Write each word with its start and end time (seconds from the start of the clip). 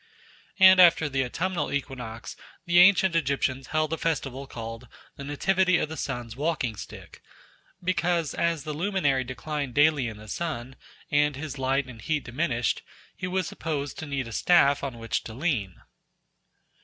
And 0.57 0.79
after 0.79 1.07
the 1.07 1.23
autumnal 1.23 1.71
equinox 1.71 2.35
the 2.65 2.79
ancient 2.79 3.15
Egyptians 3.15 3.67
held 3.67 3.93
a 3.93 3.97
festival 3.99 4.47
called 4.47 4.87
"the 5.15 5.23
nativity 5.23 5.77
of 5.77 5.89
the 5.89 5.95
sun's 5.95 6.35
walking 6.35 6.75
stick," 6.75 7.21
because, 7.83 8.33
as 8.33 8.63
the 8.63 8.73
luminary 8.73 9.23
declined 9.23 9.75
daily 9.75 10.07
in 10.07 10.17
the 10.17 10.27
sky, 10.27 10.73
and 11.11 11.35
his 11.35 11.59
light 11.59 11.85
and 11.85 12.01
heat 12.01 12.23
diminished, 12.23 12.81
he 13.15 13.27
was 13.27 13.45
supposed 13.47 13.99
to 13.99 14.07
need 14.07 14.27
a 14.27 14.31
staff 14.31 14.83
on 14.83 14.97
which 14.97 15.21
to 15.25 15.35
lean. 15.35 15.75